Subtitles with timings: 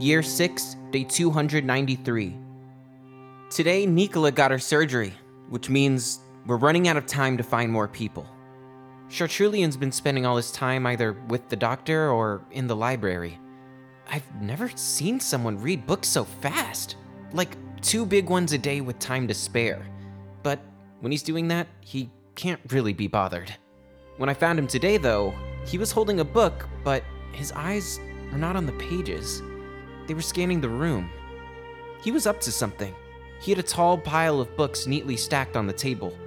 [0.00, 2.34] Year 6, day 293.
[3.50, 5.12] Today, Nicola got her surgery,
[5.50, 8.26] which means we're running out of time to find more people.
[9.10, 13.38] Chartrulean's been spending all his time either with the doctor or in the library.
[14.08, 16.96] I've never seen someone read books so fast.
[17.34, 19.86] Like two big ones a day with time to spare.
[20.42, 20.60] But
[21.00, 23.54] when he's doing that, he can't really be bothered.
[24.16, 25.34] When I found him today, though,
[25.66, 28.00] he was holding a book, but his eyes
[28.32, 29.42] were not on the pages.
[30.10, 31.08] They were scanning the room.
[32.02, 32.92] He was up to something.
[33.40, 36.18] He had a tall pile of books neatly stacked on the table.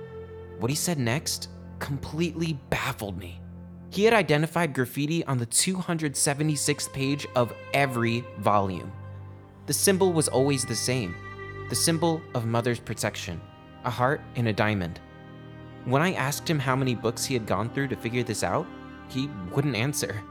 [0.57, 3.41] What he said next completely baffled me.
[3.89, 8.89] He had identified graffiti on the 276th page of every volume.
[9.65, 11.13] The symbol was always the same
[11.67, 13.41] the symbol of Mother's protection
[13.83, 15.01] a heart and a diamond.
[15.83, 18.65] When I asked him how many books he had gone through to figure this out,
[19.09, 20.23] he wouldn't answer.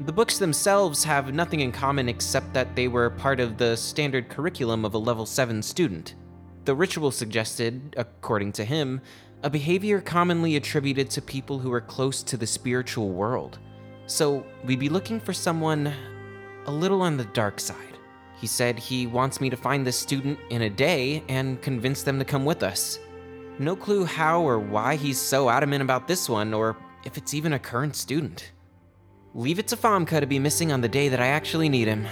[0.00, 4.28] The books themselves have nothing in common except that they were part of the standard
[4.28, 6.16] curriculum of a level 7 student.
[6.66, 9.00] The ritual suggested, according to him,
[9.42, 13.58] a behavior commonly attributed to people who are close to the spiritual world.
[14.06, 15.90] So we'd be looking for someone
[16.66, 17.98] a little on the dark side.
[18.38, 22.18] He said he wants me to find this student in a day and convince them
[22.18, 22.98] to come with us.
[23.58, 27.54] No clue how or why he's so adamant about this one, or if it's even
[27.54, 28.52] a current student.
[29.36, 32.06] Leave it to Famke to be missing on the day that I actually need him.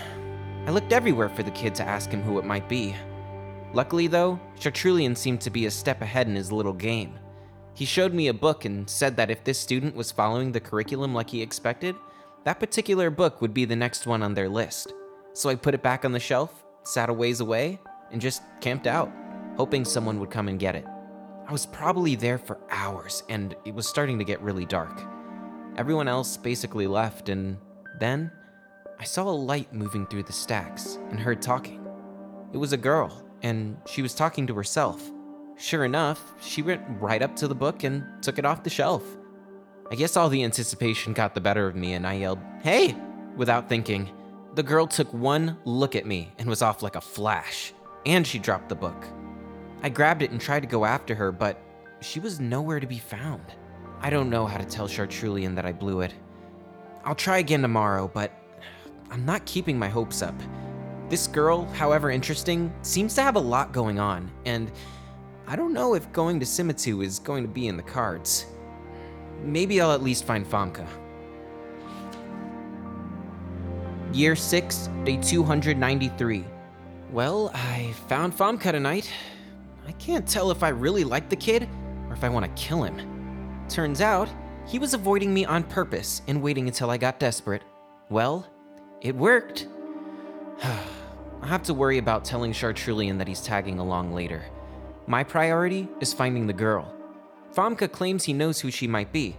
[0.66, 2.94] I looked everywhere for the kid to ask him who it might be.
[3.72, 7.18] Luckily, though, Chartrulean seemed to be a step ahead in his little game.
[7.72, 11.14] He showed me a book and said that if this student was following the curriculum
[11.14, 11.96] like he expected,
[12.44, 14.92] that particular book would be the next one on their list.
[15.32, 17.80] So I put it back on the shelf, sat a ways away,
[18.12, 19.10] and just camped out,
[19.56, 20.84] hoping someone would come and get it.
[21.48, 25.13] I was probably there for hours, and it was starting to get really dark.
[25.76, 27.56] Everyone else basically left, and
[27.98, 28.30] then
[29.00, 31.84] I saw a light moving through the stacks and heard talking.
[32.52, 35.02] It was a girl, and she was talking to herself.
[35.56, 39.04] Sure enough, she went right up to the book and took it off the shelf.
[39.90, 42.96] I guess all the anticipation got the better of me, and I yelled, Hey!
[43.36, 44.10] without thinking.
[44.54, 47.72] The girl took one look at me and was off like a flash,
[48.06, 49.06] and she dropped the book.
[49.82, 51.60] I grabbed it and tried to go after her, but
[52.00, 53.42] she was nowhere to be found.
[54.04, 56.12] I don't know how to tell Chartrulean that I blew it.
[57.04, 58.32] I'll try again tomorrow, but
[59.10, 60.34] I'm not keeping my hopes up.
[61.08, 64.70] This girl, however interesting, seems to have a lot going on, and
[65.46, 68.44] I don't know if going to Simatu is going to be in the cards.
[69.42, 70.86] Maybe I'll at least find Famke.
[74.12, 76.44] Year 6, day 293.
[77.10, 79.10] Well, I found Famke tonight.
[79.88, 81.66] I can't tell if I really like the kid
[82.08, 83.13] or if I want to kill him.
[83.68, 84.28] Turns out,
[84.66, 87.62] he was avoiding me on purpose and waiting until I got desperate.
[88.08, 88.46] Well,
[89.00, 89.68] it worked.
[90.62, 94.42] I'll have to worry about telling Chartrulean that he's tagging along later.
[95.06, 96.94] My priority is finding the girl.
[97.54, 99.36] Famke claims he knows who she might be.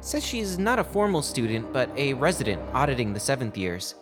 [0.00, 3.96] Says she's not a formal student, but a resident auditing the seventh years.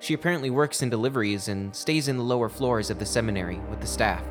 [0.00, 3.80] She apparently works in deliveries and stays in the lower floors of the seminary with
[3.80, 4.24] the staff.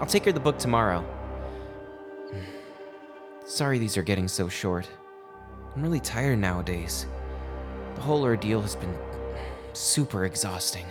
[0.00, 1.04] I'll take her the book tomorrow.
[3.50, 4.88] Sorry these are getting so short.
[5.74, 7.06] I'm really tired nowadays.
[7.96, 8.96] The whole ordeal has been
[9.72, 10.86] super exhausting.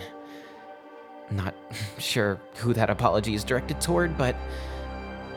[1.30, 1.54] Not
[1.98, 4.36] sure who that apology is directed toward, but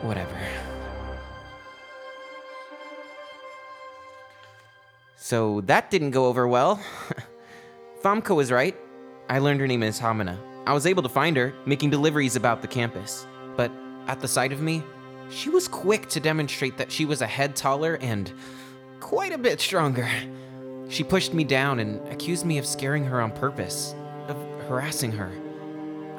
[0.02, 0.38] whatever.
[5.16, 6.78] So that didn't go over well.
[8.02, 8.76] Famke was right.
[9.30, 10.38] I learned her name is Hamina.
[10.66, 13.26] I was able to find her, making deliveries about the campus.
[13.56, 13.72] But
[14.08, 14.82] at the sight of me,
[15.30, 18.32] she was quick to demonstrate that she was a head taller and
[19.00, 20.08] quite a bit stronger.
[20.88, 23.94] She pushed me down and accused me of scaring her on purpose,
[24.28, 24.36] of
[24.68, 25.32] harassing her.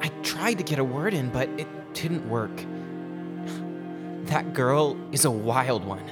[0.00, 2.56] I tried to get a word in, but it didn't work.
[4.26, 6.02] That girl is a wild one,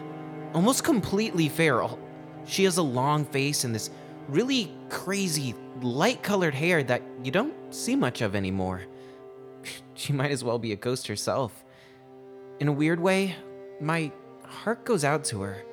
[0.55, 1.99] almost completely feral.
[2.47, 3.91] She has a long face and this
[4.29, 8.83] really crazy, light colored hair that you don't see much of anymore.
[9.95, 11.64] She might as well be a ghost herself.
[12.61, 13.35] In a weird way,
[13.81, 14.13] my
[14.45, 15.65] heart goes out to her,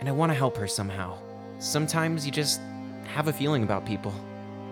[0.00, 1.16] and I want to help her somehow.
[1.60, 2.60] Sometimes you just
[3.04, 4.10] have a feeling about people,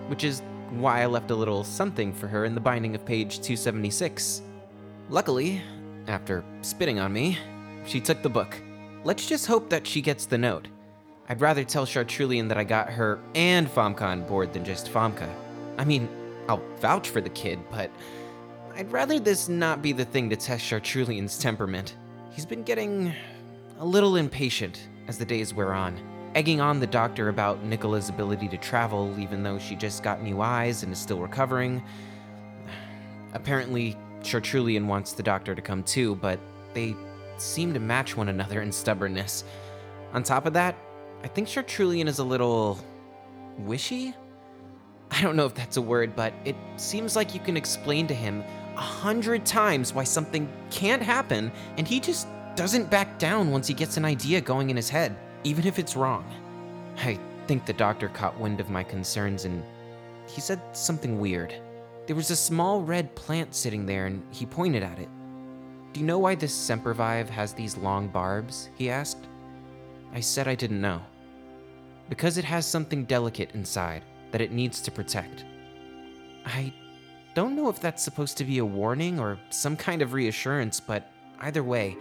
[0.08, 3.36] which is why I left a little something for her in the binding of page
[3.36, 4.42] 276.
[5.10, 5.62] Luckily,
[6.08, 7.38] after spitting on me,
[7.86, 8.60] she took the book.
[9.04, 10.66] Let's just hope that she gets the note.
[11.28, 15.32] I'd rather tell Chartrulean that I got her and Famke on board than just Famke.
[15.78, 16.08] I mean,
[16.48, 17.92] I'll vouch for the kid, but
[18.74, 21.96] I'd rather this not be the thing to test Chartrulean's temperament.
[22.30, 23.12] He's been getting
[23.78, 25.98] a little impatient as the days wear on.
[26.34, 30.40] egging on the doctor about Nicola's ability to travel, even though she just got new
[30.40, 31.82] eyes and is still recovering.
[33.34, 36.38] Apparently, Chartrulean wants the doctor to come too, but
[36.74, 36.94] they
[37.38, 39.44] seem to match one another in stubbornness.
[40.12, 40.76] On top of that,
[41.22, 42.78] I think Chartrulean is a little.
[43.58, 44.14] wishy?
[45.10, 48.14] I don't know if that's a word, but it seems like you can explain to
[48.14, 48.42] him
[48.76, 53.74] a hundred times why something can't happen, and he just doesn't back down once he
[53.74, 56.24] gets an idea going in his head, even if it's wrong.
[56.98, 59.62] I think the doctor caught wind of my concerns and
[60.26, 61.54] he said something weird.
[62.06, 65.08] There was a small red plant sitting there and he pointed at it.
[65.92, 68.70] Do you know why this Sempervive has these long barbs?
[68.76, 69.26] He asked.
[70.14, 71.00] I said I didn't know.
[72.08, 75.44] Because it has something delicate inside that it needs to protect.
[76.44, 76.72] I
[77.34, 81.10] don't know if that's supposed to be a warning or some kind of reassurance, but
[81.40, 81.96] either way,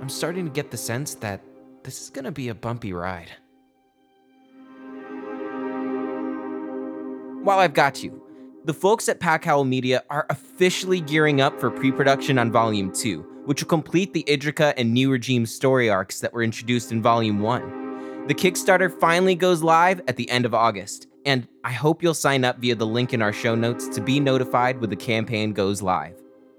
[0.00, 1.40] I'm starting to get the sense that
[1.84, 3.30] this is gonna be a bumpy ride.
[7.42, 8.20] While I've got you,
[8.64, 13.44] the folks at Packhowl Media are officially gearing up for pre production on Volume 2,
[13.44, 17.38] which will complete the Idrika and New Regime story arcs that were introduced in Volume
[17.38, 18.26] 1.
[18.26, 22.44] The Kickstarter finally goes live at the end of August, and I hope you'll sign
[22.44, 25.82] up via the link in our show notes to be notified when the campaign goes
[25.82, 26.14] live.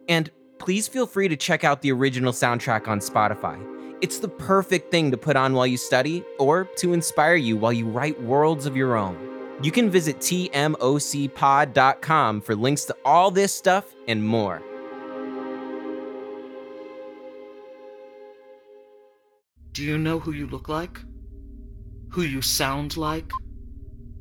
[0.09, 0.29] And
[0.59, 3.57] please feel free to check out the original soundtrack on Spotify.
[4.01, 7.73] It's the perfect thing to put on while you study or to inspire you while
[7.73, 9.17] you write worlds of your own.
[9.63, 10.81] You can visit tmocpod.com
[12.41, 14.61] for links to all this stuff and more.
[19.71, 20.99] Do you know who you look like?
[22.11, 23.31] Who you sound like?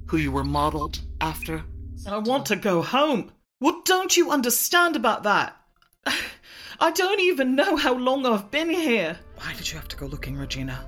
[0.06, 1.64] Who you were modeled after?
[2.08, 3.32] I want to go home.
[3.58, 5.56] What don't you understand about that?
[6.80, 9.18] I don't even know how long I've been here.
[9.36, 10.84] Why did you have to go looking, Regina?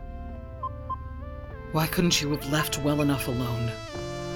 [1.72, 3.72] Why couldn't you have left well enough alone?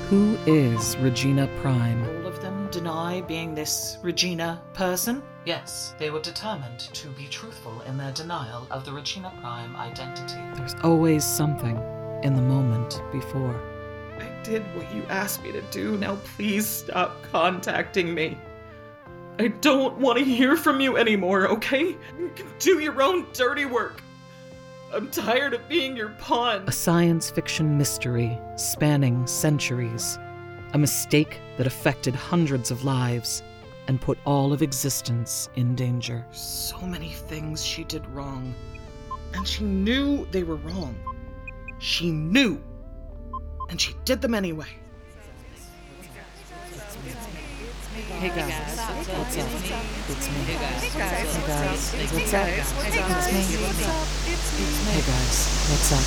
[0.09, 2.03] Who is Regina Prime?
[2.19, 5.23] All of them deny being this Regina person.
[5.45, 10.41] Yes, they were determined to be truthful in their denial of the Regina Prime identity.
[10.57, 11.77] There's always something
[12.25, 13.72] in the moment before.
[14.43, 15.97] I did what you asked me to do.
[15.97, 18.37] Now please stop contacting me.
[19.39, 21.97] I don't want to hear from you anymore, okay?
[22.19, 24.03] You can do your own dirty work.
[24.93, 26.65] I'm tired of being your pawn.
[26.67, 30.19] A science fiction mystery spanning centuries.
[30.73, 33.45] A mistake that affected hundreds of lives
[33.87, 36.27] and put all of existence in danger.
[36.33, 38.57] So many things she did wrong.
[39.35, 40.97] And she knew they were wrong.
[41.79, 42.61] She knew.
[43.73, 44.67] And she did them anyway.
[48.21, 48.79] Hey guys,
[49.09, 49.49] what's up?
[50.11, 50.35] It's me.
[50.45, 52.83] Hey guys, Hey guys, Hey guys, Hey what's guys, up?
[52.85, 53.65] Hey guys, It's me.
[53.65, 54.07] what's up?
[54.29, 54.93] It's me.
[54.93, 55.37] Hey guys,
[55.71, 56.05] what's up?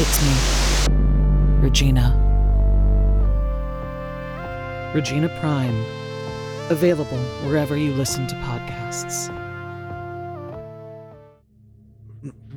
[0.00, 0.34] It's me,
[1.60, 2.06] Regina.
[4.94, 5.84] Regina Prime.
[6.70, 9.34] Available wherever you listen to podcasts.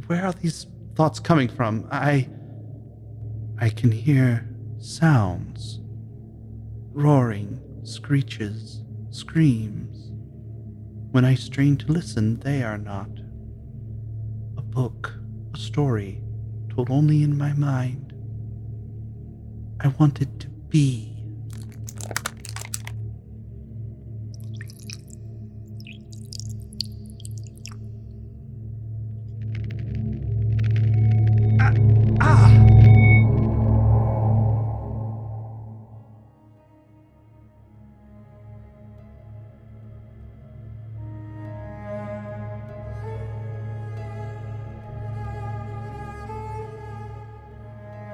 [0.05, 1.87] Where are these thoughts coming from?
[1.91, 2.29] I.
[3.63, 4.49] I can hear
[4.79, 5.81] sounds
[6.93, 8.81] roaring, screeches,
[9.11, 10.11] screams.
[11.11, 13.09] When I strain to listen, they are not.
[14.57, 15.13] A book,
[15.53, 16.23] a story,
[16.69, 18.13] told only in my mind.
[19.79, 21.20] I want it to be.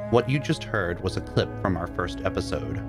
[0.09, 2.81] What you just heard was a clip from our first episode.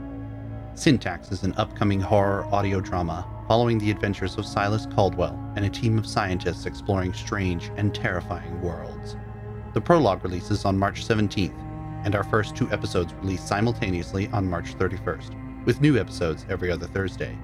[0.74, 5.68] Syntax is an upcoming horror audio drama following the adventures of Silas Caldwell and a
[5.68, 9.16] team of scientists exploring strange and terrifying worlds.
[9.74, 11.58] The prologue releases on March 17th,
[12.04, 16.86] and our first two episodes release simultaneously on March 31st, with new episodes every other
[16.86, 17.36] Thursday.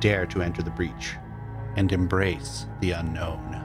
[0.00, 1.16] Dare to enter the breach
[1.76, 3.63] and embrace the unknown.